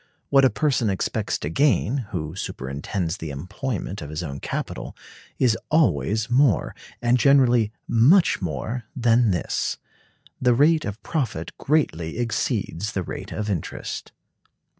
What 0.29 0.43
a 0.43 0.49
person 0.49 0.89
expects 0.89 1.37
to 1.37 1.49
gain, 1.51 1.97
who 2.09 2.35
superintends 2.35 3.17
the 3.17 3.29
employment 3.29 4.01
of 4.01 4.09
his 4.09 4.23
own 4.23 4.39
capital, 4.39 4.97
is 5.37 5.55
always 5.69 6.27
more, 6.27 6.73
and 7.03 7.19
generally 7.19 7.71
much 7.87 8.41
more, 8.41 8.85
than 8.95 9.29
this. 9.29 9.77
The 10.41 10.55
rate 10.55 10.85
of 10.85 11.03
profit 11.03 11.55
greatly 11.59 12.17
exceeds 12.17 12.93
the 12.93 13.03
rate 13.03 13.31
of 13.31 13.47
interest. 13.47 14.11